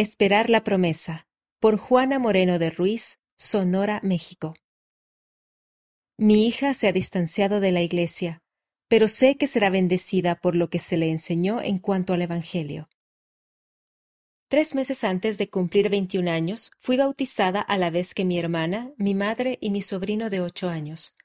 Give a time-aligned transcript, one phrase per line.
[0.00, 1.26] Esperar la promesa
[1.58, 4.54] por Juana Moreno de Ruiz, Sonora, México.
[6.16, 8.40] Mi hija se ha distanciado de la Iglesia,
[8.86, 12.88] pero sé que será bendecida por lo que se le enseñó en cuanto al Evangelio.
[14.46, 18.92] Tres meses antes de cumplir veintiún años, fui bautizada a la vez que mi hermana,
[18.98, 21.16] mi madre y mi sobrino de ocho años.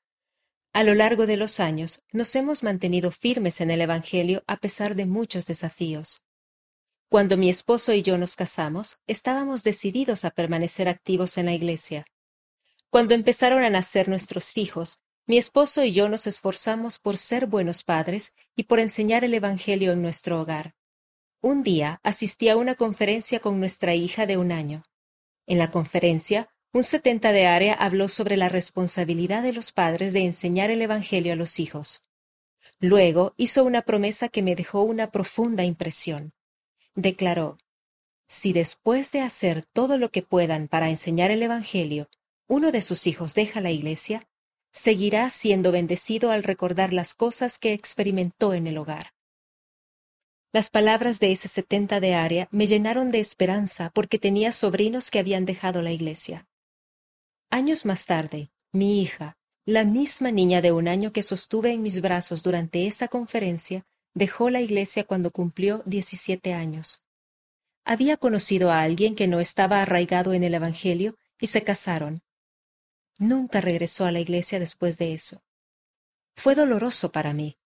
[0.73, 4.95] A lo largo de los años nos hemos mantenido firmes en el Evangelio a pesar
[4.95, 6.23] de muchos desafíos.
[7.13, 12.07] Cuando mi esposo y yo nos casamos, estábamos decididos a permanecer activos en la Iglesia.
[12.89, 17.83] Cuando empezaron a nacer nuestros hijos, mi esposo y yo nos esforzamos por ser buenos
[17.83, 20.73] padres y por enseñar el Evangelio en nuestro hogar.
[21.39, 24.83] Un día asistí a una conferencia con nuestra hija de un año.
[25.45, 30.21] En la conferencia, un setenta de área habló sobre la responsabilidad de los padres de
[30.21, 32.03] enseñar el Evangelio a los hijos.
[32.79, 36.33] Luego hizo una promesa que me dejó una profunda impresión.
[36.95, 37.57] Declaró,
[38.27, 42.09] Si después de hacer todo lo que puedan para enseñar el Evangelio,
[42.47, 44.27] uno de sus hijos deja la iglesia,
[44.71, 49.13] seguirá siendo bendecido al recordar las cosas que experimentó en el hogar.
[50.51, 55.19] Las palabras de ese setenta de área me llenaron de esperanza porque tenía sobrinos que
[55.19, 56.47] habían dejado la iglesia.
[57.49, 62.01] Años más tarde, mi hija, la misma niña de un año que sostuve en mis
[62.01, 67.03] brazos durante esa conferencia, dejó la iglesia cuando cumplió diecisiete años.
[67.85, 72.21] Había conocido a alguien que no estaba arraigado en el Evangelio y se casaron.
[73.17, 75.43] Nunca regresó a la iglesia después de eso.
[76.35, 77.57] Fue doloroso para mí,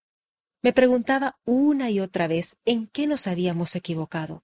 [0.61, 4.43] me preguntaba una y otra vez en qué nos habíamos equivocado.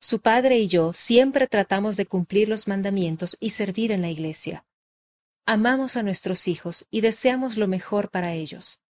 [0.00, 4.66] Su padre y yo siempre tratamos de cumplir los mandamientos y servir en la iglesia.
[5.46, 8.82] Amamos a nuestros hijos y deseamos lo mejor para ellos.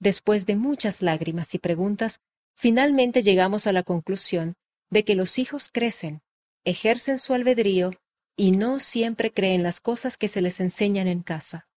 [0.00, 2.20] Después de muchas lágrimas y preguntas,
[2.54, 4.54] finalmente llegamos a la conclusión
[4.90, 6.22] de que los hijos crecen,
[6.64, 7.92] ejercen su albedrío
[8.36, 11.68] y no siempre creen las cosas que se les enseñan en casa.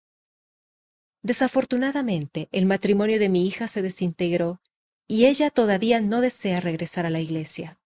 [1.23, 4.61] Desafortunadamente, el matrimonio de mi hija se desintegró
[5.07, 7.79] y ella todavía no desea regresar a la iglesia.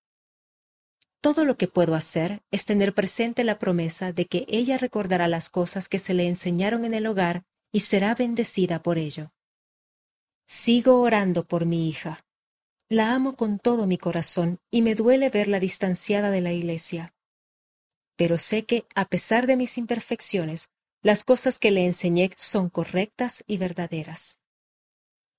[1.21, 5.49] Todo lo que puedo hacer es tener presente la promesa de que ella recordará las
[5.49, 9.31] cosas que se le enseñaron en el hogar y será bendecida por ello.
[10.47, 12.23] Sigo orando por mi hija.
[12.87, 17.15] La amo con todo mi corazón y me duele verla distanciada de la iglesia.
[18.15, 23.43] Pero sé que, a pesar de mis imperfecciones, las cosas que le enseñé son correctas
[23.47, 24.41] y verdaderas.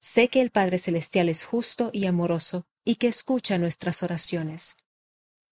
[0.00, 4.76] Sé que el Padre Celestial es justo y amoroso y que escucha nuestras oraciones.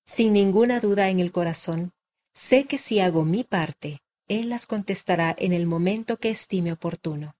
[0.04, 1.92] Sin ninguna duda en el corazón,
[2.32, 7.36] sé que si hago mi parte, Él las contestará en el momento que estime oportuno.